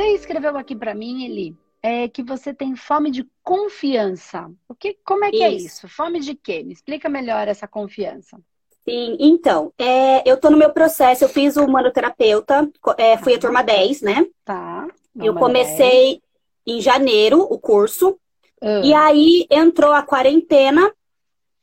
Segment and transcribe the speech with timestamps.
[0.00, 4.50] Você escreveu aqui para mim, Eli, é que você tem fome de confiança.
[4.66, 5.66] O que, como é que é isso.
[5.66, 5.88] é isso?
[5.88, 6.62] Fome de quê?
[6.62, 8.40] Me explica melhor essa confiança.
[8.82, 12.66] Sim, então, é, eu tô no meu processo, eu fiz o manoterapeuta,
[12.96, 13.40] é, fui a tá.
[13.42, 14.26] turma 10, né?
[14.42, 14.88] Tá.
[15.14, 16.18] Eu comecei
[16.66, 16.78] 10.
[16.78, 18.18] em janeiro o curso,
[18.62, 18.82] uhum.
[18.82, 20.90] e aí entrou a quarentena,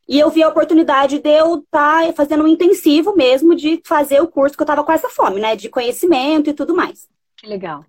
[0.08, 4.22] e eu vi a oportunidade de eu estar tá fazendo um intensivo mesmo de fazer
[4.22, 5.56] o curso, que eu tava com essa fome, né?
[5.56, 7.10] De conhecimento e tudo mais.
[7.36, 7.84] Que legal.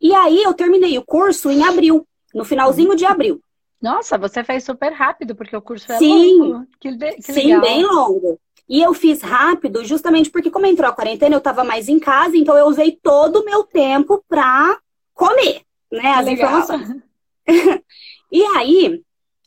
[0.00, 3.40] E aí eu terminei o curso em abril, no finalzinho de abril.
[3.80, 6.66] Nossa, você fez super rápido, porque o curso é sim, longo.
[6.78, 7.60] Que, que sim, legal.
[7.60, 8.40] bem longo.
[8.68, 12.36] E eu fiz rápido, justamente porque, como entrou a quarentena, eu estava mais em casa,
[12.36, 14.78] então eu usei todo o meu tempo para
[15.12, 16.12] comer, né?
[16.12, 16.60] As legal.
[16.60, 16.96] informações.
[18.30, 19.02] e aí,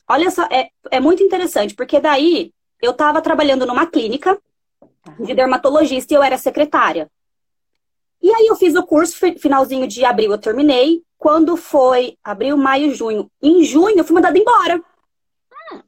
[0.09, 2.51] olha só, é, é muito interessante, porque daí
[2.81, 4.37] eu estava trabalhando numa clínica
[5.19, 7.09] de dermatologista e eu era secretária.
[8.23, 11.03] E aí eu fiz o curso, finalzinho de abril eu terminei.
[11.17, 13.29] Quando foi abril, maio, junho.
[13.41, 14.77] Em junho eu fui mandada embora.
[14.77, 15.81] Hum.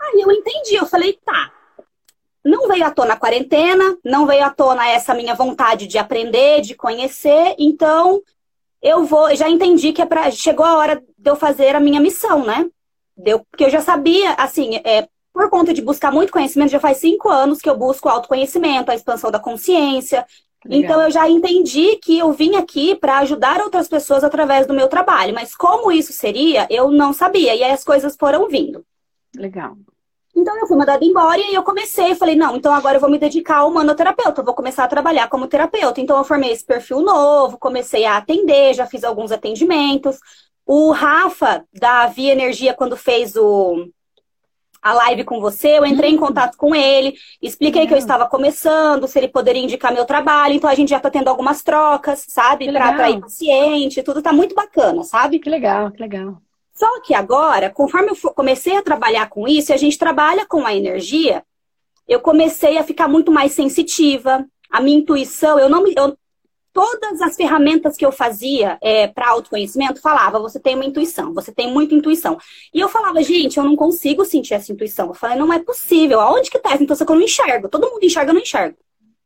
[0.00, 1.52] Aí eu entendi, eu falei, tá.
[2.44, 6.60] Não veio à tona a quarentena, não veio à tona essa minha vontade de aprender,
[6.62, 8.20] de conhecer, então
[8.82, 12.00] eu vou, já entendi que é pra, chegou a hora de eu fazer a minha
[12.00, 12.68] missão, né?
[13.14, 16.96] Deu, porque eu já sabia, assim, é, por conta de buscar muito conhecimento, já faz
[16.96, 20.26] cinco anos que eu busco autoconhecimento, a expansão da consciência,
[20.64, 20.82] Legal.
[20.82, 24.88] Então eu já entendi que eu vim aqui para ajudar outras pessoas através do meu
[24.88, 27.54] trabalho, mas como isso seria, eu não sabia.
[27.54, 28.84] E aí as coisas foram vindo.
[29.34, 29.76] Legal.
[30.36, 33.18] Então eu fui mandada embora e eu comecei, falei, não, então agora eu vou me
[33.18, 36.00] dedicar ao manoterapeuta, eu vou começar a trabalhar como terapeuta.
[36.00, 40.18] Então eu formei esse perfil novo, comecei a atender, já fiz alguns atendimentos.
[40.66, 43.88] O Rafa, da Via Energia, quando fez o,
[44.82, 46.26] a live com você, eu entrei em uhum.
[46.26, 50.70] contato com ele, expliquei que eu estava começando, se ele poderia indicar meu trabalho, então
[50.70, 52.72] a gente já está tendo algumas trocas, sabe?
[52.72, 55.38] Para atrair paciente, tudo tá muito bacana, sabe?
[55.38, 56.40] Que legal, que legal.
[56.72, 60.64] Só que agora, conforme eu comecei a trabalhar com isso, e a gente trabalha com
[60.64, 61.44] a energia,
[62.08, 64.44] eu comecei a ficar muito mais sensitiva.
[64.70, 66.16] A minha intuição, eu não, eu,
[66.72, 71.52] todas as ferramentas que eu fazia é, para autoconhecimento falava, você tem uma intuição, você
[71.52, 72.38] tem muita intuição.
[72.72, 75.08] E eu falava, gente, eu não consigo sentir essa intuição.
[75.08, 76.20] Eu falei, não é possível.
[76.20, 77.68] Aonde que tá essa intuição que eu não enxergo?
[77.68, 78.76] Todo mundo enxerga, eu não enxergo.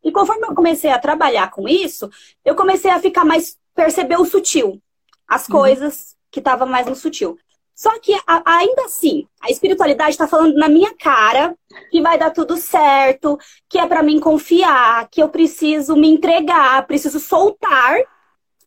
[0.02, 2.10] E conforme eu comecei a trabalhar com isso,
[2.44, 4.80] eu comecei a ficar mais perceber o sutil,
[5.26, 5.56] as uhum.
[5.56, 7.38] coisas que estavam mais no sutil.
[7.74, 11.56] Só que ainda assim, a espiritualidade está falando na minha cara
[11.90, 13.36] que vai dar tudo certo,
[13.68, 17.98] que é para mim confiar, que eu preciso me entregar, preciso soltar.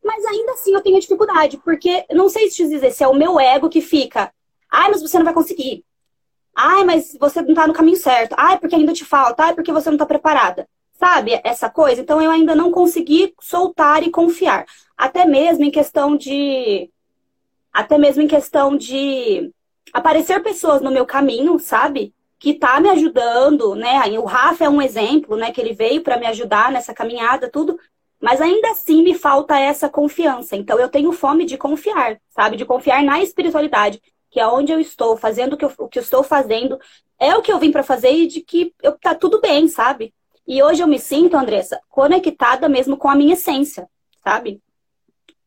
[0.04, 3.40] Mas ainda assim eu tenho dificuldade, porque não sei te dizer se é o meu
[3.40, 4.32] ego que fica,
[4.70, 5.86] ai, mas você não vai conseguir.
[6.56, 8.36] Ai, mas você não tá no caminho certo.
[8.38, 9.44] Ai, porque ainda te falta.
[9.44, 10.68] Ai, porque você não tá preparada.
[10.94, 12.02] Sabe essa coisa?
[12.02, 14.66] Então eu ainda não consegui soltar e confiar.
[14.98, 16.90] Até mesmo em questão de
[17.78, 19.54] até mesmo em questão de
[19.94, 22.12] aparecer pessoas no meu caminho, sabe?
[22.40, 24.02] Que tá me ajudando, né?
[24.18, 25.52] O Rafa é um exemplo, né?
[25.52, 27.80] Que ele veio para me ajudar nessa caminhada, tudo.
[28.20, 30.56] Mas ainda assim me falta essa confiança.
[30.56, 32.58] Então eu tenho fome de confiar, sabe?
[32.58, 34.02] De confiar na espiritualidade,
[34.32, 36.80] que é onde eu estou, fazendo o que eu, o que eu estou fazendo,
[37.20, 40.12] é o que eu vim para fazer e de que eu, tá tudo bem, sabe?
[40.48, 43.88] E hoje eu me sinto, Andressa, conectada mesmo com a minha essência,
[44.24, 44.64] sabe?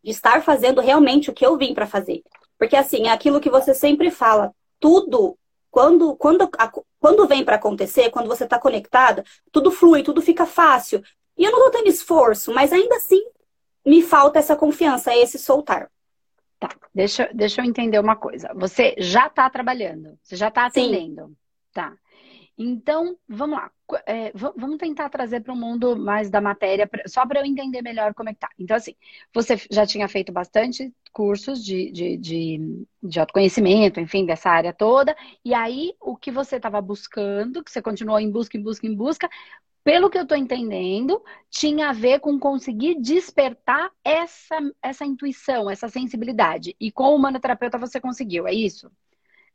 [0.03, 2.23] De estar fazendo realmente o que eu vim para fazer.
[2.59, 5.37] Porque assim, é aquilo que você sempre fala, tudo
[5.71, 6.51] quando quando
[6.99, 11.03] quando vem para acontecer, quando você está conectada, tudo flui, tudo fica fácil.
[11.37, 13.23] E eu não tô tendo esforço, mas ainda assim
[13.85, 15.91] me falta essa confiança, esse soltar.
[16.59, 18.53] Tá, deixa, deixa eu entender uma coisa.
[18.55, 21.29] Você já está trabalhando, você já está atendendo.
[21.29, 21.37] Sim.
[21.73, 21.95] Tá.
[22.63, 23.71] Então, vamos lá.
[24.07, 28.13] É, vamos tentar trazer para o mundo mais da matéria, só para eu entender melhor
[28.13, 28.51] como é que tá.
[28.59, 28.95] Então, assim,
[29.33, 35.17] você já tinha feito bastante cursos de, de, de, de autoconhecimento, enfim, dessa área toda,
[35.43, 38.95] e aí o que você estava buscando, que você continuou em busca, em busca, em
[38.95, 39.29] busca,
[39.83, 45.89] pelo que eu estou entendendo, tinha a ver com conseguir despertar essa, essa intuição, essa
[45.89, 46.77] sensibilidade.
[46.79, 48.93] E com o manoterapeuta você conseguiu, é isso?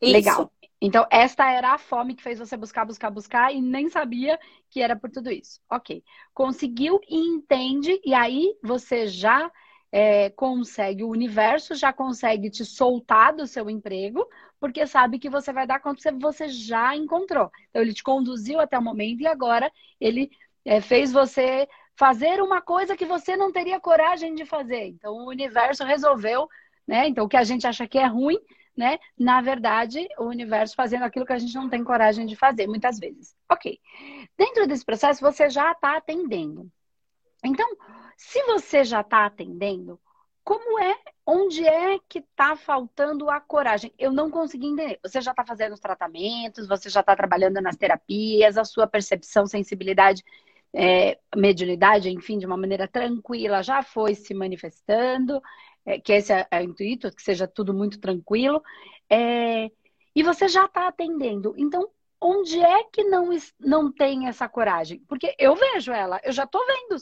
[0.01, 0.11] isso.
[0.11, 0.51] Legal.
[0.81, 4.37] Então, esta era a fome que fez você buscar, buscar, buscar e nem sabia
[4.69, 5.61] que era por tudo isso.
[5.69, 6.03] Ok.
[6.33, 9.51] Conseguiu e entende, e aí você já
[9.91, 14.27] é, consegue, o universo já consegue te soltar do seu emprego,
[14.59, 17.49] porque sabe que você vai dar conta que você já encontrou.
[17.69, 20.29] Então, ele te conduziu até o momento e agora ele
[20.65, 21.67] é, fez você
[21.97, 24.87] fazer uma coisa que você não teria coragem de fazer.
[24.87, 26.47] Então, o universo resolveu,
[26.85, 27.07] né?
[27.07, 28.37] Então, o que a gente acha que é ruim
[28.75, 28.99] né?
[29.17, 32.99] Na verdade, o universo fazendo aquilo que a gente não tem coragem de fazer, muitas
[32.99, 33.35] vezes.
[33.49, 33.79] Ok.
[34.37, 36.69] Dentro desse processo, você já está atendendo.
[37.43, 37.67] Então,
[38.17, 39.99] se você já está atendendo,
[40.43, 40.95] como é,
[41.25, 43.91] onde é que está faltando a coragem?
[43.97, 44.99] Eu não consegui entender.
[45.03, 49.47] Você já está fazendo os tratamentos, você já está trabalhando nas terapias, a sua percepção,
[49.47, 50.23] sensibilidade,
[50.71, 55.41] é, mediunidade, enfim, de uma maneira tranquila, já foi se manifestando,
[55.85, 58.63] é, que esse é, é, o intuito, que seja tudo muito tranquilo,
[59.09, 59.69] é,
[60.15, 61.53] e você já está atendendo.
[61.57, 61.89] Então,
[62.19, 63.29] onde é que não,
[63.59, 64.99] não tem essa coragem?
[65.07, 66.95] Porque eu vejo ela, eu já estou vendo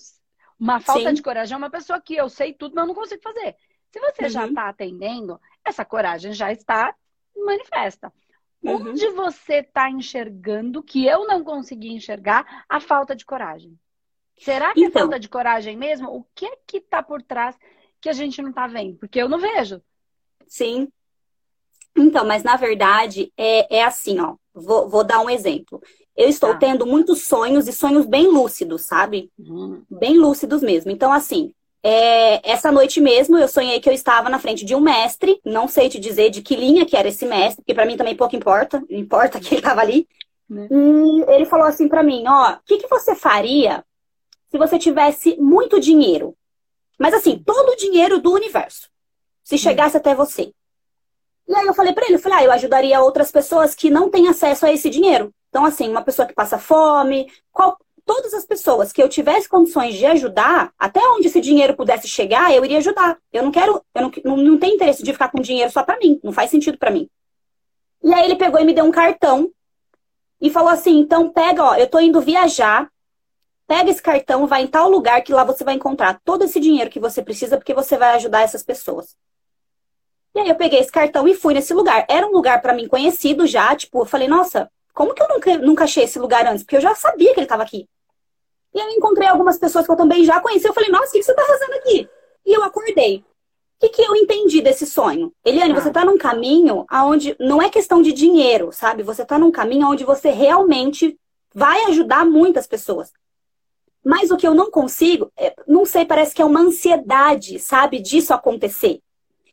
[0.59, 1.13] uma falta Sim.
[1.13, 3.55] de coragem é uma pessoa que eu sei tudo, mas eu não consigo fazer.
[3.91, 4.29] Se você uhum.
[4.29, 6.95] já está atendendo, essa coragem já está
[7.35, 8.13] manifesta.
[8.61, 8.91] Uhum.
[8.91, 13.77] Onde você está enxergando que eu não consegui enxergar a falta de coragem?
[14.37, 16.09] Será que é então, é falta de coragem mesmo?
[16.09, 17.57] O que é que está por trás
[18.03, 18.97] que a gente não está vendo?
[18.97, 19.81] Porque eu não vejo.
[20.45, 20.89] Sim.
[21.95, 24.35] Então, mas na verdade é, é assim, ó.
[24.53, 25.81] Vou, vou dar um exemplo.
[26.15, 26.57] Eu estou tá.
[26.57, 29.31] tendo muitos sonhos e sonhos bem lúcidos, sabe?
[29.39, 29.83] Uhum.
[29.89, 30.91] Bem lúcidos mesmo.
[30.91, 34.81] Então, assim, é, essa noite mesmo eu sonhei que eu estava na frente de um
[34.81, 35.39] mestre.
[35.43, 38.15] Não sei te dizer de que linha que era esse mestre, porque para mim também
[38.15, 38.83] pouco importa.
[38.91, 40.07] Importa que ele estava ali.
[40.49, 40.67] Né?
[40.69, 43.83] E ele falou assim para mim: Ó, o que, que você faria
[44.51, 46.35] se você tivesse muito dinheiro?
[46.99, 48.89] Mas assim, todo o dinheiro do universo.
[49.43, 50.53] Se chegasse até você.
[51.47, 54.09] E aí eu falei para ele, eu falei, ah, eu ajudaria outras pessoas que não
[54.09, 55.33] têm acesso a esse dinheiro.
[55.49, 59.95] Então, assim, uma pessoa que passa fome, qual, todas as pessoas que eu tivesse condições
[59.95, 63.17] de ajudar, até onde esse dinheiro pudesse chegar, eu iria ajudar.
[63.31, 65.99] Eu não quero, eu não, não, não tenho interesse de ficar com dinheiro só para
[65.99, 67.09] mim, não faz sentido para mim.
[68.03, 69.51] E aí ele pegou e me deu um cartão
[70.41, 72.89] e falou assim: então pega, ó, eu tô indo viajar,
[73.67, 76.89] pega esse cartão, vai em tal lugar que lá você vai encontrar todo esse dinheiro
[76.89, 79.15] que você precisa porque você vai ajudar essas pessoas.
[80.35, 82.05] E aí eu peguei esse cartão e fui nesse lugar.
[82.09, 85.57] Era um lugar para mim conhecido já, tipo, eu falei, nossa, como que eu nunca,
[85.59, 86.63] nunca achei esse lugar antes?
[86.63, 87.87] Porque eu já sabia que ele estava aqui.
[88.73, 90.67] E aí eu encontrei algumas pessoas que eu também já conheci.
[90.67, 92.09] Eu falei, nossa, o que você está fazendo aqui?
[92.45, 93.17] E eu acordei.
[93.17, 93.23] O
[93.79, 95.31] que, que eu entendi desse sonho?
[95.45, 95.81] Eliane, ah.
[95.81, 99.03] você está num caminho onde não é questão de dinheiro, sabe?
[99.03, 101.17] Você está num caminho onde você realmente
[101.53, 103.11] vai ajudar muitas pessoas.
[104.03, 107.99] Mas o que eu não consigo, é, não sei, parece que é uma ansiedade, sabe,
[107.99, 108.99] disso acontecer.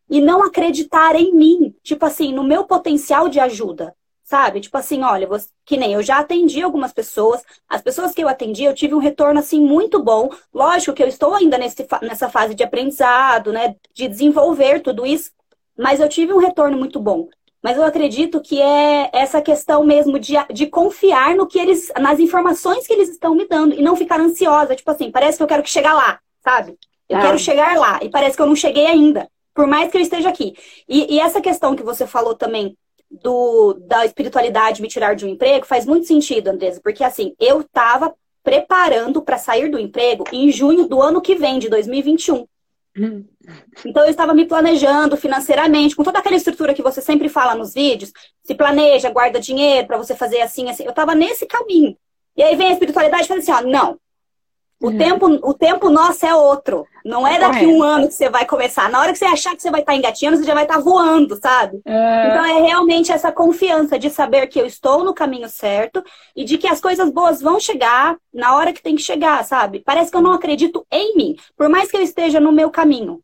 [0.08, 3.94] E não acreditar em mim, tipo assim, no meu potencial de ajuda
[4.30, 4.60] sabe?
[4.60, 8.28] Tipo assim, olha, você, que nem eu já atendi algumas pessoas, as pessoas que eu
[8.28, 10.30] atendi, eu tive um retorno assim muito bom.
[10.54, 15.32] Lógico que eu estou ainda nesse, nessa fase de aprendizado, né, de desenvolver tudo isso,
[15.76, 17.28] mas eu tive um retorno muito bom.
[17.62, 22.18] Mas eu acredito que é essa questão mesmo de, de confiar no que eles, nas
[22.18, 25.46] informações que eles estão me dando e não ficar ansiosa, tipo assim, parece que eu
[25.46, 26.78] quero que chegar lá, sabe?
[27.08, 27.20] Eu ah.
[27.20, 30.28] quero chegar lá e parece que eu não cheguei ainda, por mais que eu esteja
[30.28, 30.54] aqui.
[30.88, 32.76] E, e essa questão que você falou também
[33.10, 37.60] do, da espiritualidade me tirar de um emprego faz muito sentido, Andresa, porque assim, eu
[37.60, 42.46] estava preparando para sair do emprego em junho do ano que vem, de 2021.
[43.84, 47.74] Então eu estava me planejando financeiramente, com toda aquela estrutura que você sempre fala nos
[47.74, 48.12] vídeos,
[48.44, 50.84] se planeja, guarda dinheiro para você fazer assim, assim.
[50.84, 51.96] Eu estava nesse caminho.
[52.36, 53.98] E aí vem a espiritualidade e fala assim, ó, não,
[54.82, 54.98] o, uhum.
[54.98, 56.86] tempo, o tempo nosso é outro.
[57.04, 58.88] Não é daqui um ano que você vai começar.
[58.88, 61.36] Na hora que você achar que você vai estar engatinhando, você já vai estar voando,
[61.36, 61.80] sabe?
[61.84, 62.28] É...
[62.28, 66.02] Então é realmente essa confiança de saber que eu estou no caminho certo
[66.34, 69.82] e de que as coisas boas vão chegar na hora que tem que chegar, sabe?
[69.84, 73.22] Parece que eu não acredito em mim, por mais que eu esteja no meu caminho.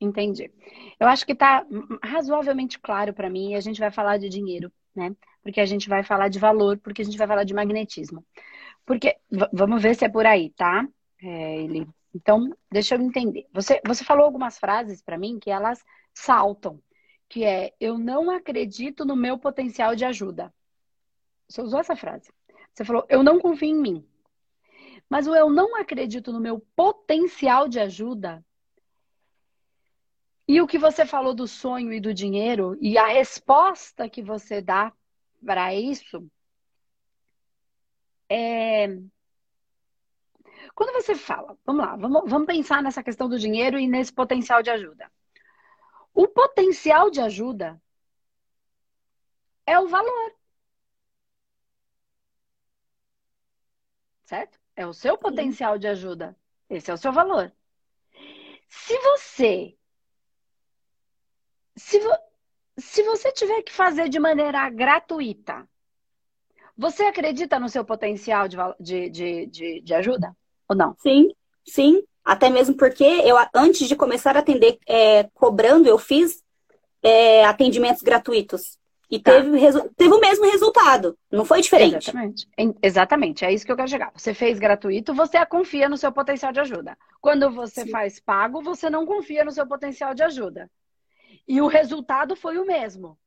[0.00, 0.50] Entendi.
[0.98, 1.64] Eu acho que está
[2.02, 5.14] razoavelmente claro para mim e a gente vai falar de dinheiro, né?
[5.42, 8.24] Porque a gente vai falar de valor, porque a gente vai falar de magnetismo.
[8.84, 9.16] Porque,
[9.52, 10.86] vamos ver se é por aí, tá?
[11.22, 11.88] É, ele...
[12.14, 13.46] Então, deixa eu entender.
[13.52, 16.80] Você, você falou algumas frases para mim que elas saltam,
[17.28, 20.54] que é eu não acredito no meu potencial de ajuda.
[21.48, 22.30] Você usou essa frase.
[22.72, 24.08] Você falou eu não confio em mim.
[25.08, 28.44] Mas o eu não acredito no meu potencial de ajuda
[30.46, 34.60] e o que você falou do sonho e do dinheiro e a resposta que você
[34.60, 34.92] dá
[35.44, 36.26] para isso
[38.28, 38.86] é...
[40.74, 44.62] Quando você fala, vamos lá, vamos, vamos pensar nessa questão do dinheiro e nesse potencial
[44.62, 45.10] de ajuda.
[46.12, 47.80] O potencial de ajuda
[49.66, 50.34] é o valor.
[54.24, 54.58] Certo?
[54.76, 56.36] É o seu potencial de ajuda.
[56.68, 57.52] Esse é o seu valor.
[58.68, 59.76] Se você.
[61.76, 62.10] Se, vo,
[62.78, 65.68] se você tiver que fazer de maneira gratuita
[66.76, 70.34] você acredita no seu potencial de, de, de, de, de ajuda
[70.68, 70.96] ou não?
[70.98, 71.30] Sim,
[71.64, 72.02] sim.
[72.24, 76.42] Até mesmo porque eu, antes de começar a atender é, cobrando, eu fiz
[77.02, 78.78] é, atendimentos gratuitos.
[79.10, 79.32] E tá.
[79.32, 79.58] teve,
[79.96, 82.10] teve o mesmo resultado, não foi diferente.
[82.10, 82.48] Exatamente.
[82.82, 84.10] Exatamente, é isso que eu quero chegar.
[84.16, 86.96] Você fez gratuito, você confia no seu potencial de ajuda.
[87.20, 87.90] Quando você Sim.
[87.90, 90.70] faz pago, você não confia no seu potencial de ajuda.
[91.46, 93.18] E o resultado foi o mesmo.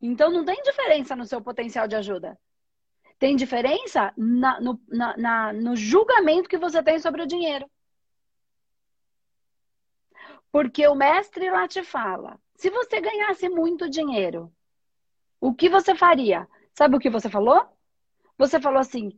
[0.00, 2.38] Então não tem diferença no seu potencial de ajuda.
[3.18, 7.70] Tem diferença na, no, na, na, no julgamento que você tem sobre o dinheiro.
[10.50, 14.52] Porque o mestre lá te fala: se você ganhasse muito dinheiro,
[15.40, 16.48] o que você faria?
[16.74, 17.66] Sabe o que você falou?
[18.38, 19.12] Você falou assim: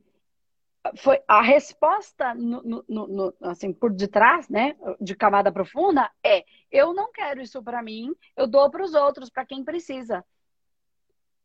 [0.97, 6.93] foi a resposta no, no, no, assim por detrás, né, de camada profunda é: eu
[6.93, 10.25] não quero isso para mim, eu dou para os outros, para quem precisa.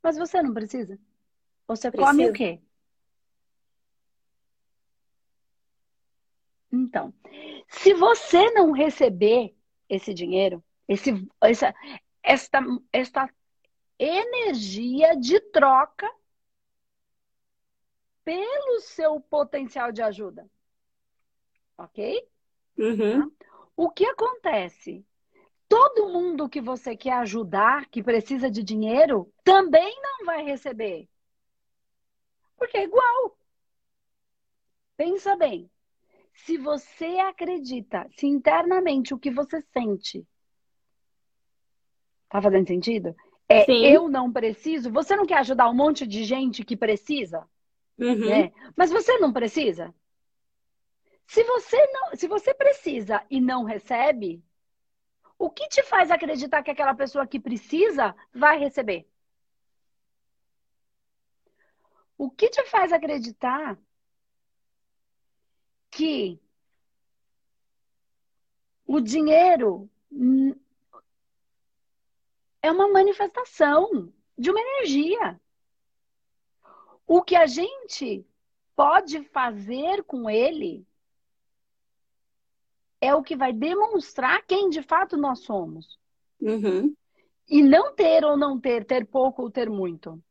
[0.01, 0.99] Mas você não precisa.
[1.67, 2.11] Você Precisa.
[2.11, 2.61] come o quê?
[6.71, 7.13] Então,
[7.67, 9.55] se você não receber
[9.89, 11.11] esse dinheiro, esse,
[11.41, 11.73] essa,
[12.23, 12.59] esta,
[12.91, 13.29] esta
[13.99, 16.09] energia de troca
[18.23, 20.49] pelo seu potencial de ajuda.
[21.77, 22.27] Ok?
[22.77, 23.31] Uhum.
[23.75, 25.05] O que acontece?
[25.67, 31.09] Todo mundo que você quer ajudar, que precisa de dinheiro, também não vai receber.
[32.57, 33.37] Porque é igual.
[34.95, 35.69] Pensa bem.
[36.33, 40.25] Se você acredita, se internamente o que você sente
[42.29, 43.15] tá fazendo sentido?
[43.49, 43.85] É Sim.
[43.85, 44.91] eu não preciso.
[44.91, 47.47] Você não quer ajudar um monte de gente que precisa?
[47.97, 48.27] Uhum.
[48.29, 48.51] Né?
[48.75, 49.93] Mas você não precisa?
[51.25, 54.43] Se você não, se você precisa e não recebe,
[55.37, 59.07] o que te faz acreditar que aquela pessoa que precisa vai receber?
[62.17, 63.77] O que te faz acreditar
[65.91, 66.39] que
[68.85, 69.89] o dinheiro
[72.61, 75.39] é uma manifestação de uma energia.
[77.05, 78.25] O que a gente
[78.75, 80.86] pode fazer com ele
[82.99, 85.97] é o que vai demonstrar quem de fato nós somos.
[86.41, 86.95] Uhum.
[87.47, 90.21] E não ter ou não ter, ter pouco ou ter muito.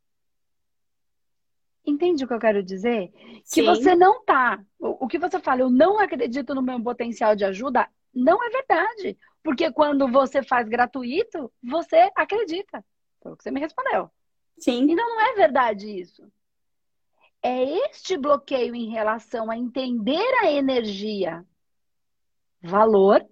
[1.85, 3.13] Entende o que eu quero dizer?
[3.45, 3.61] Sim.
[3.61, 4.61] Que você não tá.
[4.79, 9.17] O, que você fala, eu não acredito no meu potencial de ajuda, não é verdade.
[9.43, 12.85] Porque quando você faz gratuito, você acredita.
[13.23, 14.11] Foi o que você me respondeu.
[14.59, 14.91] Sim.
[14.91, 16.27] Então não é verdade isso.
[17.41, 21.45] É este bloqueio em relação a entender a energia,
[22.63, 23.27] valor.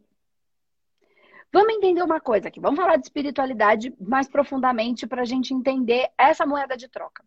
[1.52, 2.61] Vamos entender uma coisa aqui.
[2.61, 7.25] Vamos falar de espiritualidade mais profundamente para a gente entender essa moeda de troca.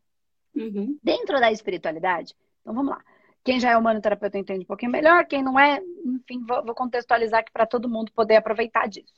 [0.55, 0.97] Uhum.
[1.01, 3.01] Dentro da espiritualidade, então vamos lá.
[3.43, 7.39] Quem já é humano-terapeuta entende um pouquinho melhor, quem não é, enfim, vou, vou contextualizar
[7.39, 9.13] aqui para todo mundo poder aproveitar disso.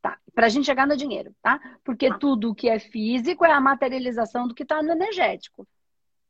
[0.00, 0.18] Tá?
[0.34, 1.60] Para a gente chegar no dinheiro, tá?
[1.84, 2.18] Porque tá.
[2.18, 5.66] tudo que é físico é a materialização do que está no energético.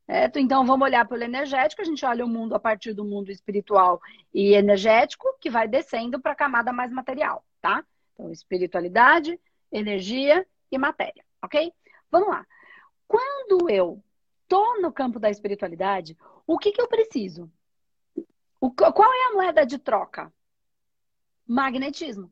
[0.05, 0.37] Certo?
[0.37, 3.99] Então vamos olhar pelo energético, a gente olha o mundo a partir do mundo espiritual
[4.31, 7.83] e energético, que vai descendo para a camada mais material, tá?
[8.13, 9.39] Então, espiritualidade,
[9.71, 11.73] energia e matéria, ok?
[12.11, 12.45] Vamos lá.
[13.07, 14.03] Quando eu
[14.47, 17.51] tô no campo da espiritualidade, o que, que eu preciso?
[18.61, 20.31] O, qual é a moeda de troca?
[21.47, 22.31] Magnetismo.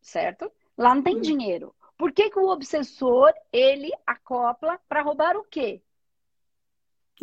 [0.00, 0.50] Certo?
[0.76, 1.20] Lá não tem uhum.
[1.20, 1.74] dinheiro.
[1.96, 5.82] Por que, que o obsessor, ele acopla para roubar o quê?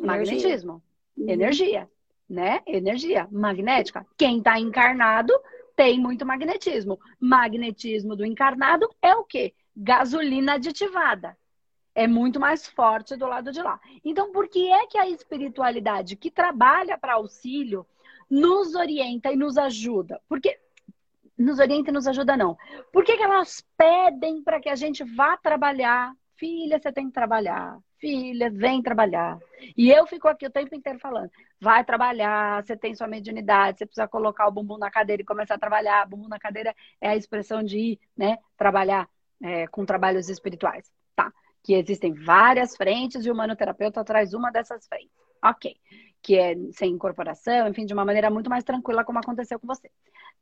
[0.05, 0.81] Magnetismo.
[1.17, 1.29] Uhum.
[1.29, 1.89] Energia.
[2.29, 2.61] Né?
[2.67, 4.05] Energia magnética.
[4.17, 5.33] Quem está encarnado
[5.75, 6.99] tem muito magnetismo.
[7.19, 9.53] Magnetismo do encarnado é o quê?
[9.75, 11.35] Gasolina aditivada
[11.99, 13.77] é muito mais forte do lado de lá.
[14.05, 17.85] Então, por que é que a espiritualidade que trabalha para auxílio
[18.29, 20.21] nos orienta e nos ajuda?
[20.29, 20.57] Porque
[21.37, 22.57] nos orienta e nos ajuda não.
[22.93, 26.13] Por que, que elas pedem para que a gente vá trabalhar?
[26.39, 27.77] Filha, você tem que trabalhar.
[27.99, 29.37] Filha, vem trabalhar.
[29.77, 31.29] E eu fico aqui o tempo inteiro falando:
[31.59, 35.55] vai trabalhar, você tem sua mediunidade, você precisa colocar o bumbum na cadeira e começar
[35.55, 36.07] a trabalhar.
[36.07, 39.07] Bumbum na cadeira é a expressão de ir, né, trabalhar
[39.43, 40.89] é, com trabalhos espirituais
[41.63, 45.11] que existem várias frentes e o manoterapeuta traz uma dessas frentes.
[45.43, 45.75] Ok.
[46.21, 49.89] Que é sem incorporação, enfim, de uma maneira muito mais tranquila, como aconteceu com você.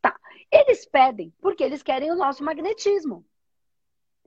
[0.01, 0.17] Tá.
[0.51, 3.25] Eles pedem porque eles querem o nosso magnetismo.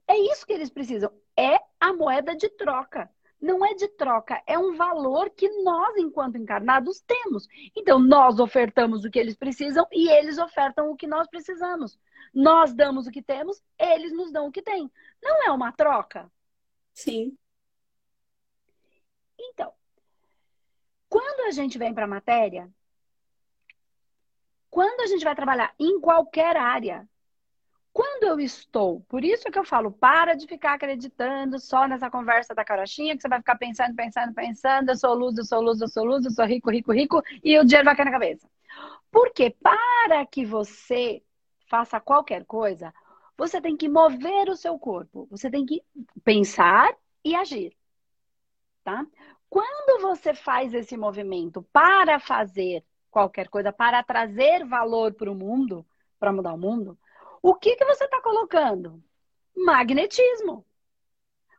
[0.06, 1.12] É isso que eles precisam.
[1.36, 3.10] É a moeda de troca.
[3.40, 7.48] Não é de troca, é um valor que nós, enquanto encarnados, temos.
[7.74, 11.98] Então, nós ofertamos o que eles precisam e eles ofertam o que nós precisamos.
[12.34, 14.90] Nós damos o que temos, eles nos dão o que têm.
[15.22, 16.30] Não é uma troca?
[16.92, 17.34] Sim.
[19.38, 19.72] Então,
[21.08, 22.70] quando a gente vem para a matéria,
[24.68, 27.08] quando a gente vai trabalhar em qualquer área,
[27.92, 32.54] quando eu estou, por isso que eu falo, para de ficar acreditando só nessa conversa
[32.54, 35.80] da carochinha, que você vai ficar pensando, pensando, pensando, eu sou luz, eu sou luz,
[35.80, 38.48] eu sou luz, eu sou rico, rico, rico, e o dinheiro vai cair na cabeça.
[39.10, 41.22] Porque para que você
[41.68, 42.94] faça qualquer coisa,
[43.36, 45.82] você tem que mover o seu corpo, você tem que
[46.24, 46.94] pensar
[47.24, 47.76] e agir,
[48.84, 49.04] tá?
[49.48, 55.84] Quando você faz esse movimento para fazer qualquer coisa, para trazer valor para o mundo,
[56.20, 56.96] para mudar o mundo,
[57.42, 59.02] o que, que você está colocando?
[59.56, 60.64] Magnetismo.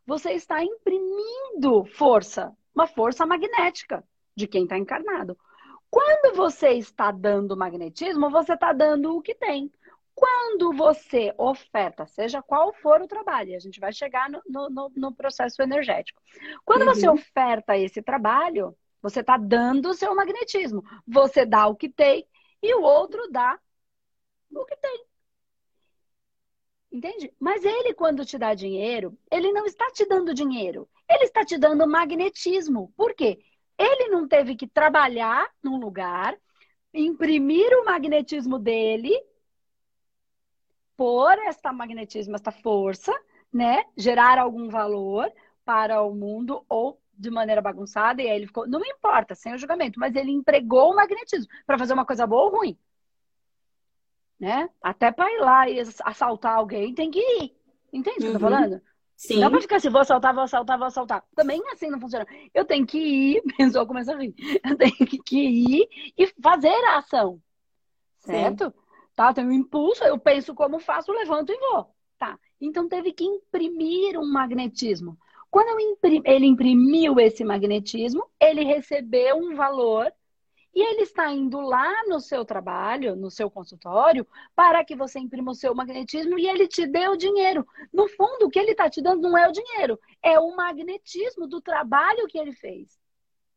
[0.06, 4.04] Você está imprimindo força, uma força magnética
[4.36, 5.38] de quem está encarnado.
[5.90, 9.72] Quando você está dando magnetismo, você está dando o que tem.
[10.14, 15.16] Quando você oferta, seja qual for o trabalho, a gente vai chegar no, no, no
[15.16, 16.22] processo energético.
[16.64, 16.94] Quando uhum.
[16.94, 20.84] você oferta esse trabalho, você está dando o seu magnetismo.
[21.08, 22.26] Você dá o que tem
[22.62, 23.60] e o outro dá
[24.52, 25.06] o que tem.
[26.92, 27.34] Entende?
[27.40, 30.90] Mas ele, quando te dá dinheiro, ele não está te dando dinheiro.
[31.10, 32.94] Ele está te dando magnetismo.
[32.98, 33.40] Por quê?
[33.78, 36.38] Ele não teve que trabalhar num lugar,
[36.94, 39.12] imprimir o magnetismo dele,
[40.98, 43.12] por esta magnetismo, esta força,
[43.52, 43.86] né?
[43.98, 45.32] Gerar algum valor
[45.64, 48.68] para o mundo ou de maneira bagunçada, e aí ele ficou.
[48.68, 52.44] Não importa, sem o julgamento, mas ele empregou o magnetismo para fazer uma coisa boa
[52.44, 52.78] ou ruim
[54.42, 54.68] né?
[54.82, 57.56] Até para ir lá e assaltar alguém tem que ir.
[57.94, 58.52] Entende o que eu tô uhum.
[58.52, 58.82] falando?
[59.16, 59.40] Sim.
[59.40, 61.24] Não pra ficar assim, vou assaltar, vou assaltar, vou assaltar.
[61.36, 62.26] Também assim não funciona.
[62.52, 64.34] Eu tenho que ir, pensou, começa a rir.
[64.66, 67.40] Eu tenho que ir e fazer a ação.
[68.18, 68.66] Certo?
[68.66, 68.74] Sim.
[69.16, 69.32] Tá?
[69.32, 71.94] Tenho um impulso, eu penso como faço, levanto e vou.
[72.18, 72.40] Tá.
[72.60, 75.20] Então teve que imprimir um magnetismo.
[75.52, 76.24] Quando imprim...
[76.26, 80.12] ele imprimiu esse magnetismo, ele recebeu um valor
[80.74, 84.26] e ele está indo lá no seu trabalho, no seu consultório,
[84.56, 87.68] para que você imprima o seu magnetismo e ele te dê o dinheiro.
[87.92, 91.46] No fundo, o que ele está te dando não é o dinheiro, é o magnetismo
[91.46, 92.98] do trabalho que ele fez.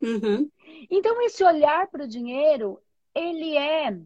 [0.02, 0.50] Uhum.
[0.90, 2.80] Então, esse olhar para o dinheiro,
[3.15, 3.97] ele é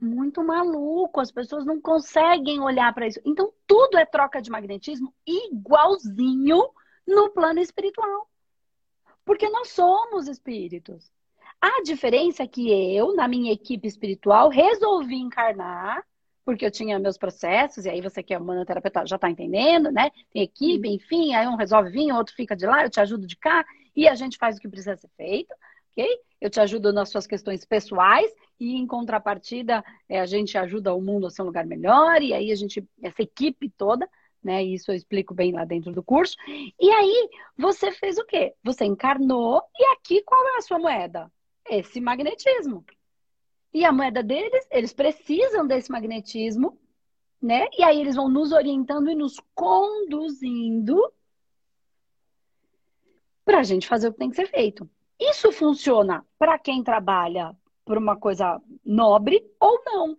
[0.00, 3.20] muito maluco, as pessoas não conseguem olhar para isso.
[3.24, 6.68] Então, tudo é troca de magnetismo igualzinho
[7.06, 8.28] no plano espiritual.
[9.24, 11.12] Porque nós somos espíritos.
[11.60, 16.04] A diferença é que eu, na minha equipe espiritual, resolvi encarnar,
[16.44, 20.10] porque eu tinha meus processos, e aí você que é humanoterapeuta já está entendendo, né?
[20.32, 23.36] Tem equipe, enfim, aí um resolve vir, outro fica de lá, eu te ajudo de
[23.36, 25.52] cá, e a gente faz o que precisa ser feito,
[25.92, 26.08] ok?
[26.40, 31.02] Eu te ajudo nas suas questões pessoais, e em contrapartida, é, a gente ajuda o
[31.02, 34.08] mundo a ser um lugar melhor, e aí a gente, essa equipe toda,
[34.42, 34.62] né?
[34.62, 36.36] Isso eu explico bem lá dentro do curso.
[36.80, 38.54] E aí, você fez o quê?
[38.62, 41.30] Você encarnou, e aqui qual é a sua moeda?
[41.70, 42.84] Esse magnetismo.
[43.72, 46.78] E a moeda deles, eles precisam desse magnetismo,
[47.40, 47.68] né?
[47.76, 51.12] E aí eles vão nos orientando e nos conduzindo
[53.44, 54.88] para a gente fazer o que tem que ser feito.
[55.18, 60.18] Isso funciona para quem trabalha por uma coisa nobre ou não.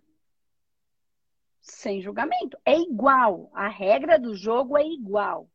[1.62, 2.58] Sem julgamento.
[2.66, 3.50] É igual.
[3.54, 5.48] A regra do jogo é igual.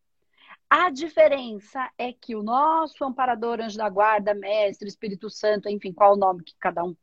[0.69, 6.15] A diferença é que o nosso amparador, anjo da guarda, mestre, Espírito Santo, enfim, qual
[6.15, 6.97] o nome que cada um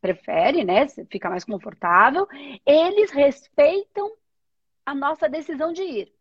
[0.00, 0.86] prefere, né?
[1.10, 2.26] Fica mais confortável.
[2.64, 4.10] Eles respeitam
[4.86, 6.14] a nossa decisão de ir.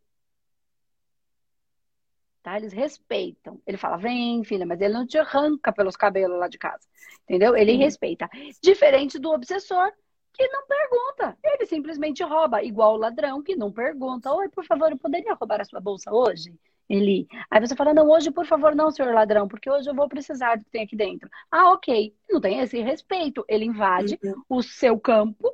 [2.43, 2.57] Tá?
[2.57, 3.61] Eles respeitam.
[3.65, 6.87] Ele fala, vem, filha, mas ele não te arranca pelos cabelos lá de casa.
[7.23, 7.55] Entendeu?
[7.55, 8.29] Ele respeita.
[8.61, 9.91] Diferente do obsessor,
[10.37, 11.37] que não pergunta.
[11.43, 14.31] Ele simplesmente rouba, igual o ladrão que não pergunta.
[14.31, 16.53] Oi, por favor, eu poderia roubar a sua bolsa hoje?
[16.87, 17.27] Ele.
[17.49, 20.55] Aí você fala, não, hoje, por favor, não, senhor ladrão, porque hoje eu vou precisar
[20.55, 21.27] do que tem aqui dentro.
[21.51, 22.15] Ah, ok.
[22.29, 23.43] Não tem esse respeito.
[23.47, 24.43] Ele invade uhum.
[24.47, 25.51] o seu campo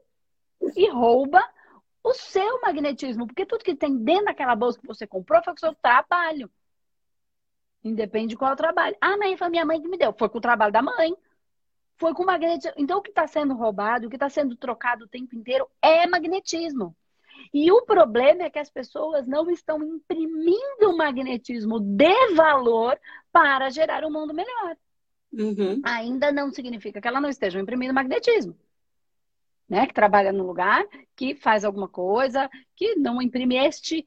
[0.76, 1.42] e rouba
[2.04, 5.58] o seu magnetismo, porque tudo que tem dentro daquela bolsa que você comprou foi com
[5.58, 6.52] o seu trabalho.
[7.82, 8.96] Independe de qual o trabalho.
[9.00, 10.14] Ah, mas foi minha mãe que me deu.
[10.14, 11.16] Foi com o trabalho da mãe
[12.04, 12.76] foi com magnetismo.
[12.78, 16.06] Então, o que está sendo roubado, o que está sendo trocado o tempo inteiro é
[16.06, 16.94] magnetismo.
[17.54, 23.00] E o problema é que as pessoas não estão imprimindo magnetismo de valor
[23.32, 24.76] para gerar um mundo melhor.
[25.32, 25.82] Uhum.
[25.86, 28.54] Ainda não significa que ela não esteja imprimindo magnetismo.
[29.70, 29.88] Né?
[29.88, 30.86] Que trabalha no lugar,
[31.16, 34.06] que faz alguma coisa, que não imprime este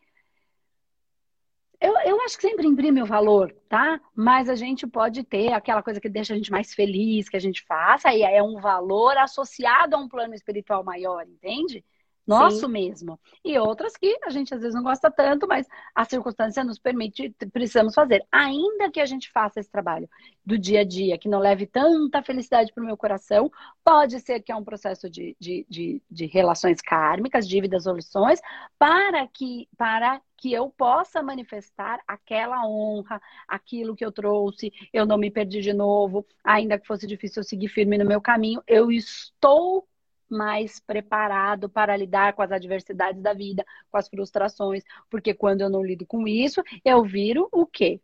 [1.80, 4.00] eu, eu acho que sempre imprime o valor, tá?
[4.14, 7.40] Mas a gente pode ter aquela coisa que deixa a gente mais feliz, que a
[7.40, 11.84] gente faça, e é um valor associado a um plano espiritual maior, entende?
[12.26, 12.68] Nosso Sim.
[12.68, 13.20] mesmo.
[13.44, 17.34] E outras que a gente às vezes não gosta tanto, mas a circunstância nos permite,
[17.52, 18.26] precisamos fazer.
[18.32, 20.08] Ainda que a gente faça esse trabalho
[20.44, 23.50] do dia a dia, que não leve tanta felicidade para o meu coração,
[23.84, 28.40] pode ser que é um processo de, de, de, de relações kármicas, dívidas, soluções,
[28.78, 35.16] para que, para que eu possa manifestar aquela honra, aquilo que eu trouxe, eu não
[35.16, 38.90] me perdi de novo, ainda que fosse difícil eu seguir firme no meu caminho, eu
[38.90, 39.86] estou
[40.28, 45.70] mais preparado para lidar com as adversidades da vida, com as frustrações, porque quando eu
[45.70, 48.00] não lido com isso, eu viro o quê?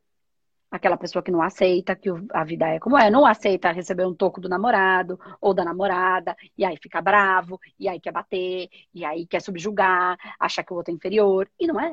[0.70, 4.14] Aquela pessoa que não aceita que a vida é como é, não aceita receber um
[4.14, 9.04] toco do namorado ou da namorada, e aí fica bravo, e aí quer bater, e
[9.04, 11.92] aí quer subjugar, achar que o outro é inferior, e não é.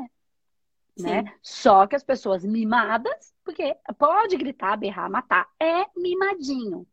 [0.97, 1.23] Né?
[1.41, 6.85] Só que as pessoas mimadas, porque pode gritar, berrar, matar, é mimadinho.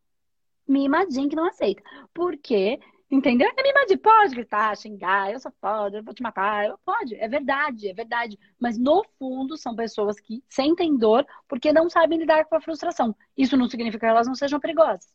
[0.67, 1.83] Mimadinho que não aceita.
[2.15, 2.81] Porque
[3.17, 3.51] Entendeu?
[3.57, 6.77] É mimade, pode gritar, xingar, eu sou foda, eu vou te matar.
[6.85, 8.39] Pode, é verdade, é verdade.
[8.61, 13.17] Mas no fundo são pessoas que sentem dor porque não sabem lidar com a frustração.
[13.35, 15.11] Isso não significa que elas não sejam perigosas.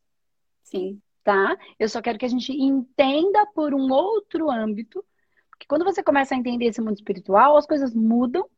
[0.63, 0.99] Sim.
[1.23, 1.55] Tá?
[1.77, 5.05] Eu só quero que a gente entenda por um outro âmbito.
[5.51, 8.49] Porque quando você começa a entender esse mundo espiritual, as coisas mudam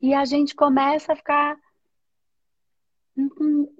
[0.00, 1.58] e a gente começa a ficar.
[3.14, 3.74] Hum, hum,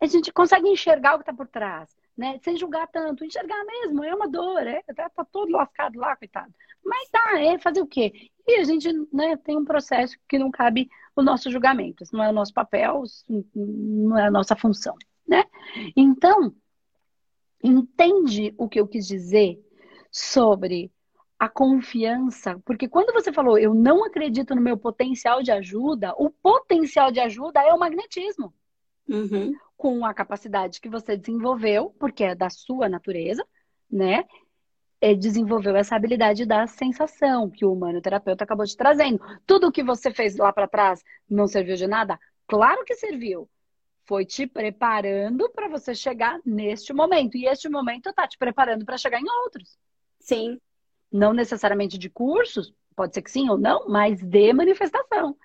[0.00, 2.38] a gente consegue enxergar o que está por trás né?
[2.42, 6.52] Sem julgar tanto, enxergar mesmo, é uma dor, é, tá, tá todo lascado lá, coitado.
[6.84, 8.30] Mas tá, é fazer o quê?
[8.46, 12.24] E a gente né, tem um processo que não cabe o nosso julgamento, isso não
[12.24, 13.02] é o nosso papel,
[13.54, 14.94] não é a nossa função,
[15.26, 15.44] né?
[15.96, 16.54] Então,
[17.62, 19.58] entende o que eu quis dizer
[20.10, 20.92] sobre
[21.38, 26.30] a confiança, porque quando você falou eu não acredito no meu potencial de ajuda, o
[26.30, 28.54] potencial de ajuda é o magnetismo.
[29.08, 29.52] Uhum
[29.84, 33.46] com a capacidade que você desenvolveu, porque é da sua natureza,
[33.90, 34.24] né?
[34.98, 39.20] É, desenvolveu essa habilidade da sensação que o humanoterapeuta acabou te trazendo.
[39.46, 42.18] Tudo o que você fez lá para trás não serviu de nada?
[42.46, 43.46] Claro que serviu.
[44.06, 47.36] Foi te preparando para você chegar neste momento.
[47.36, 49.76] E este momento está te preparando para chegar em outros.
[50.18, 50.58] Sim.
[51.12, 55.36] Não necessariamente de cursos, pode ser que sim ou não, mas de manifestação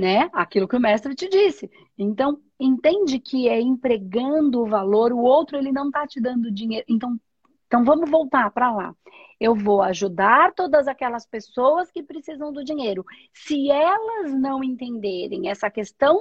[0.00, 0.30] né?
[0.32, 1.70] Aquilo que o mestre te disse.
[1.96, 6.86] Então, entende que é empregando o valor, o outro ele não está te dando dinheiro.
[6.88, 7.20] Então,
[7.66, 8.94] então vamos voltar para lá.
[9.38, 13.04] Eu vou ajudar todas aquelas pessoas que precisam do dinheiro.
[13.32, 16.18] Se elas não entenderem essa questão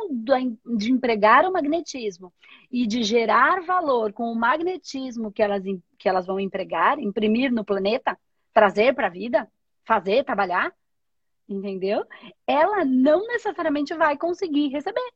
[0.77, 2.33] de empregar o magnetismo
[2.71, 5.63] e de gerar valor com o magnetismo que elas,
[5.97, 8.17] que elas vão empregar, imprimir no planeta,
[8.53, 9.47] trazer para a vida,
[9.85, 10.71] fazer, trabalhar,
[11.49, 12.05] entendeu?
[12.45, 15.11] Ela não necessariamente vai conseguir receber.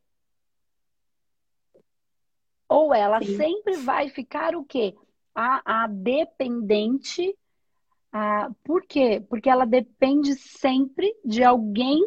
[2.68, 3.38] Ou ela Sim.
[3.38, 4.96] sempre vai ficar o quê?
[5.36, 7.38] A, a dependente.
[8.12, 9.24] A, por quê?
[9.30, 12.02] Porque ela depende sempre de alguém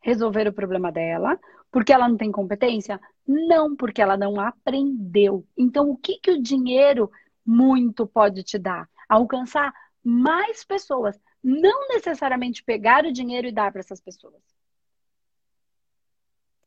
[0.00, 1.40] resolver o problema dela.
[1.70, 3.00] Porque ela não tem competência?
[3.26, 5.46] Não, porque ela não aprendeu.
[5.56, 7.10] Então, o que, que o dinheiro
[7.44, 8.88] muito pode te dar?
[9.08, 14.42] Alcançar mais pessoas não necessariamente pegar o dinheiro e dar para essas pessoas.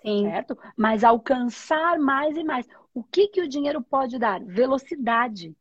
[0.02, 0.24] Sim.
[0.24, 0.58] Certo?
[0.78, 2.66] Mas alcançar mais e mais.
[2.94, 4.42] O que, que o dinheiro pode dar?
[4.42, 5.54] Velocidade.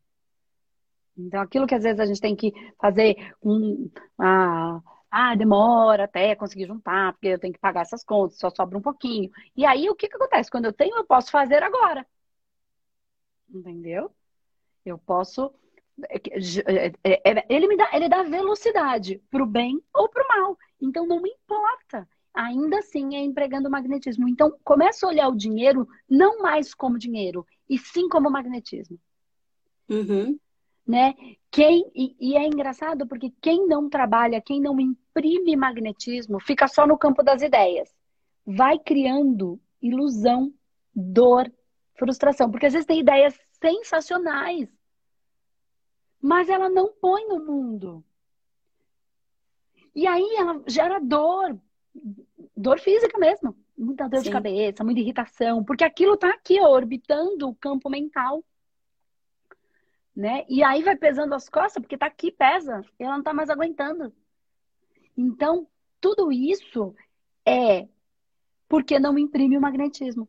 [1.17, 3.91] Então, aquilo que às vezes a gente tem que fazer um.
[4.17, 4.79] Ah,
[5.11, 8.81] ah, demora até conseguir juntar, porque eu tenho que pagar essas contas, só sobra um
[8.81, 9.29] pouquinho.
[9.53, 10.49] E aí, o que, que acontece?
[10.49, 12.07] Quando eu tenho, eu posso fazer agora.
[13.49, 14.15] Entendeu?
[14.85, 15.53] Eu posso
[17.49, 20.57] ele me dá, ele dá velocidade para o bem ou para o mal.
[20.81, 22.07] Então não me importa.
[22.33, 24.27] Ainda assim é empregando magnetismo.
[24.27, 28.99] Então começa a olhar o dinheiro não mais como dinheiro, e sim como magnetismo.
[29.89, 30.39] Uhum.
[30.87, 31.13] Né?
[31.51, 36.87] Quem, e, e é engraçado porque quem não trabalha, quem não imprime magnetismo, fica só
[36.87, 37.93] no campo das ideias.
[38.45, 40.53] Vai criando ilusão,
[40.95, 41.51] dor,
[41.95, 42.49] frustração.
[42.49, 44.69] Porque às vezes tem ideias sensacionais
[46.21, 48.03] mas ela não põe no mundo.
[49.95, 51.59] E aí ela gera dor,
[52.55, 54.25] dor física mesmo, muita dor Sim.
[54.25, 58.43] de cabeça, muita irritação, porque aquilo está aqui, ó, orbitando o campo mental.
[60.15, 60.45] Né?
[60.49, 63.49] E aí vai pesando as costas, porque está aqui, pesa, e ela não está mais
[63.49, 64.13] aguentando.
[65.15, 65.67] Então,
[66.01, 66.93] tudo isso
[67.45, 67.87] é
[68.67, 70.27] porque não imprime o magnetismo.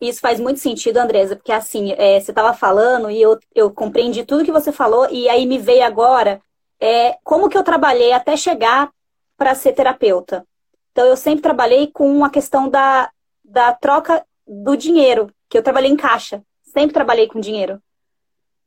[0.00, 4.24] Isso faz muito sentido, Andresa, porque assim, é, você estava falando e eu, eu compreendi
[4.24, 6.40] tudo que você falou, e aí me veio agora
[6.80, 8.90] é, como que eu trabalhei até chegar
[9.36, 10.46] para ser terapeuta.
[10.92, 13.10] Então, eu sempre trabalhei com a questão da,
[13.44, 17.80] da troca do dinheiro, que eu trabalhei em caixa, sempre trabalhei com dinheiro.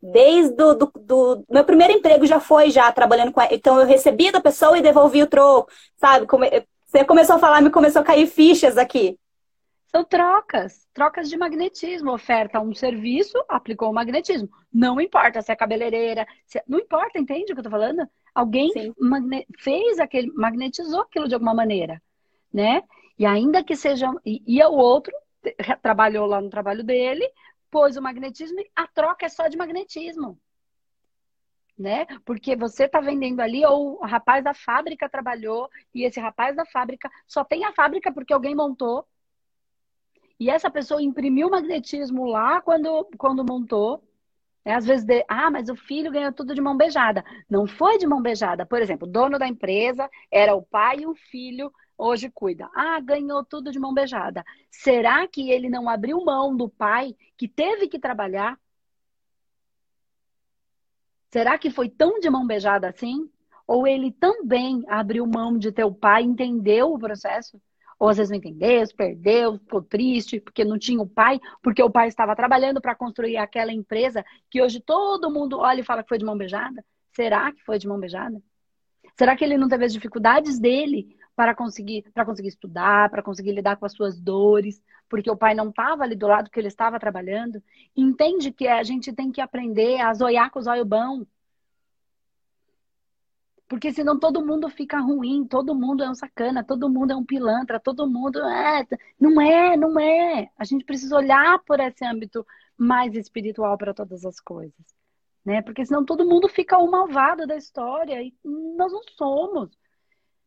[0.02, 4.32] Desde do, do, do, meu primeiro emprego já foi já trabalhando com então eu recebia
[4.32, 6.28] da pessoa e devolvia o troco, sabe?
[6.86, 9.18] Você começou a falar, me começou a cair fichas aqui.
[9.88, 12.12] São trocas, trocas de magnetismo.
[12.12, 14.50] Oferta um serviço, aplicou o magnetismo.
[14.72, 16.60] Não importa se é cabeleireira, se...
[16.60, 18.08] É, não importa, entende o que eu tô falando?
[18.36, 19.48] Alguém magne...
[19.60, 22.02] fez aquele, magnetizou aquilo de alguma maneira,
[22.54, 22.84] né?
[23.18, 24.12] E ainda que seja.
[24.26, 25.14] E, o outro
[25.82, 27.28] trabalhou lá no trabalho dele,
[27.72, 30.38] pôs o magnetismo e a troca é só de magnetismo.
[31.78, 32.06] Né?
[32.26, 36.66] Porque você está vendendo ali, ou o rapaz da fábrica trabalhou, e esse rapaz da
[36.66, 39.06] fábrica só tem a fábrica porque alguém montou.
[40.40, 44.04] E essa pessoa imprimiu magnetismo lá quando, quando montou.
[44.64, 47.24] É, às vezes, de, ah, mas o filho ganhou tudo de mão beijada.
[47.50, 48.66] Não foi de mão beijada.
[48.66, 52.70] Por exemplo, dono da empresa era o pai e o filho hoje cuida.
[52.76, 54.44] Ah, ganhou tudo de mão beijada.
[54.70, 58.60] Será que ele não abriu mão do pai que teve que trabalhar?
[61.32, 63.30] Será que foi tão de mão beijada assim?
[63.66, 67.62] Ou ele também abriu mão de teu pai, entendeu o processo?
[68.00, 71.90] Ou às vezes não entendeu, perdeu, ficou triste porque não tinha o pai, porque o
[71.90, 76.10] pai estava trabalhando para construir aquela empresa que hoje todo mundo olha e fala que
[76.10, 76.86] foi de mão beijada?
[77.12, 78.40] Será que foi de mão beijada?
[79.18, 83.52] Será que ele não teve as dificuldades dele para conseguir, para conseguir estudar, para conseguir
[83.52, 86.68] lidar com as suas dores, porque o pai não estava ali do lado que ele
[86.68, 87.62] estava trabalhando.
[87.96, 91.28] Entende que a gente tem que aprender a zoiar com os olhos bons.
[93.68, 97.26] Porque senão todo mundo fica ruim, todo mundo é um sacana, todo mundo é um
[97.26, 98.88] pilantra, todo mundo é.
[99.20, 100.50] Não é, não é.
[100.58, 102.46] A gente precisa olhar por esse âmbito
[102.78, 104.74] mais espiritual para todas as coisas.
[105.44, 105.62] Né?
[105.62, 109.78] Porque senão todo mundo fica o malvado da história e nós não somos.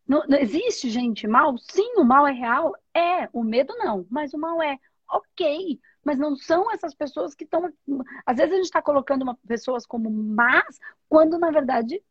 [0.07, 1.57] Não, não, existe gente mal?
[1.59, 2.75] Sim, o mal é real.
[2.95, 4.79] É, o medo não, mas o mal é.
[5.09, 7.71] Ok, mas não são essas pessoas que estão.
[8.25, 10.79] Às vezes a gente está colocando uma, pessoas como más,
[11.09, 12.03] quando na verdade.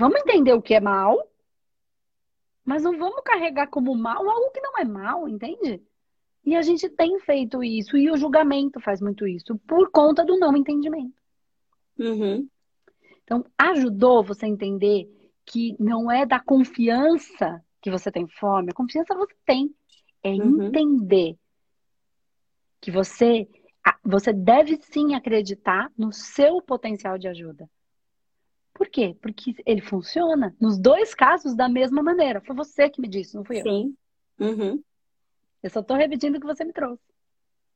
[0.00, 1.22] Vamos entender o que é mal,
[2.64, 5.82] mas não vamos carregar como mal algo que não é mal, entende?
[6.42, 10.38] E a gente tem feito isso, e o julgamento faz muito isso, por conta do
[10.38, 11.12] não entendimento.
[11.98, 12.48] Uhum.
[13.22, 15.06] Então, ajudou você a entender
[15.44, 19.70] que não é da confiança que você tem fome, a confiança você tem.
[20.22, 20.68] É uhum.
[20.68, 21.36] entender
[22.80, 23.46] que você,
[24.02, 27.68] você deve sim acreditar no seu potencial de ajuda.
[28.80, 29.14] Por quê?
[29.20, 32.40] Porque ele funciona nos dois casos da mesma maneira.
[32.40, 33.62] Foi você que me disse, não fui eu.
[33.62, 33.94] Sim.
[34.38, 34.82] Uhum.
[35.62, 37.02] Eu só estou repetindo o que você me trouxe.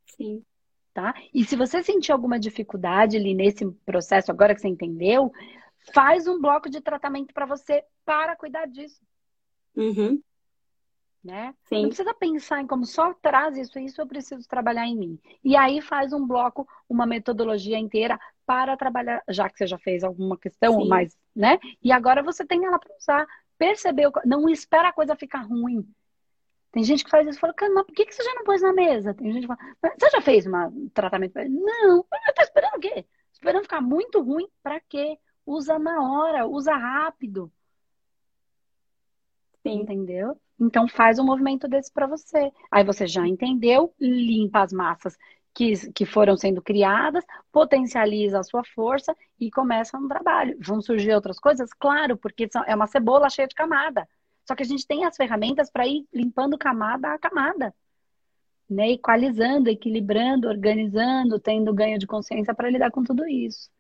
[0.07, 0.43] Sim.
[0.95, 1.14] Tá?
[1.35, 5.31] E se você sentir alguma dificuldade ali nesse processo, agora que você entendeu,
[5.93, 9.03] faz um bloco de tratamento para você para cuidar disso.
[9.77, 10.23] Uhum.
[11.25, 11.55] Né?
[11.65, 11.83] Sim.
[11.83, 15.19] Não precisa pensar em como só traz isso, isso eu preciso trabalhar em mim.
[15.43, 20.05] E aí faz um bloco, uma metodologia inteira para trabalhar, já que você já fez
[20.05, 20.89] alguma questão, Sim.
[20.89, 21.59] mas, né?
[21.83, 23.27] E agora você tem ela para usar.
[23.57, 25.89] Percebeu, não espera a coisa ficar ruim.
[26.71, 28.61] Tem gente que faz isso e fala, mas por que, que você já não pôs
[28.61, 29.15] na mesa?
[29.15, 31.39] Tem gente que fala, você já fez um tratamento?
[31.49, 33.07] Não, eu tô esperando o quê?
[33.33, 35.19] Esperando ficar muito ruim, para quê?
[35.47, 37.53] usa na hora, usa rápido.
[39.63, 39.81] Sim.
[39.81, 40.41] Entendeu?
[40.59, 42.51] Então faz um movimento desse para você.
[42.71, 45.17] Aí você já entendeu, limpa as massas
[45.55, 50.59] que, que foram sendo criadas, potencializa a sua força e começa um trabalho.
[50.61, 51.73] Vão surgir outras coisas?
[51.73, 54.07] Claro, porque é uma cebola cheia de camada.
[54.47, 57.73] Só que a gente tem as ferramentas para ir limpando camada a camada.
[58.69, 58.93] Né?
[58.93, 63.71] Equalizando, equilibrando, organizando, tendo ganho de consciência para lidar com tudo isso.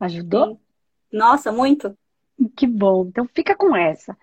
[0.00, 0.60] Ajudou?
[1.12, 1.96] Nossa, muito.
[2.56, 3.06] Que bom.
[3.06, 4.16] Então fica com essa.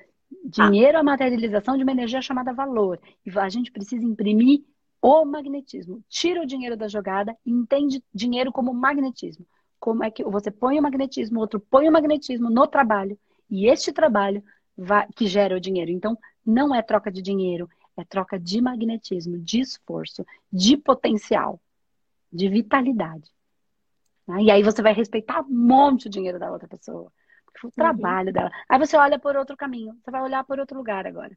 [0.46, 1.00] Dinheiro ah.
[1.00, 3.00] é a materialização de uma energia chamada valor.
[3.26, 4.64] E a gente precisa imprimir
[5.02, 6.04] o magnetismo.
[6.08, 9.46] Tira o dinheiro da jogada e entende dinheiro como magnetismo.
[9.80, 13.18] Como é que você põe o magnetismo, outro põe o magnetismo no trabalho.
[13.50, 14.44] E este trabalho
[14.78, 15.92] vai, que gera o dinheiro.
[15.92, 21.60] Então, não é troca de dinheiro, é troca de magnetismo, de esforço, de potencial,
[22.32, 23.32] de vitalidade.
[24.28, 24.44] Né?
[24.44, 27.12] E aí você vai respeitar um monte o dinheiro da outra pessoa.
[27.64, 27.72] O uhum.
[27.72, 28.52] trabalho dela.
[28.70, 29.98] Aí você olha por outro caminho.
[30.04, 31.36] Você vai olhar por outro lugar agora.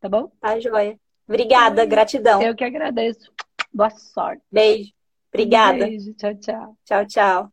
[0.00, 0.30] Tá bom?
[0.40, 0.98] Tá, joia.
[1.26, 2.40] Obrigada, gratidão.
[2.40, 3.30] Eu que agradeço.
[3.72, 4.42] Boa sorte.
[4.50, 4.92] Beijo.
[5.32, 5.78] Obrigada.
[5.78, 6.14] Beijo.
[6.14, 6.76] Tchau, tchau.
[6.84, 7.52] Tchau, tchau.